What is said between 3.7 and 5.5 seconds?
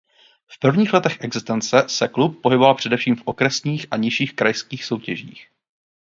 a nižších krajských soutěžích.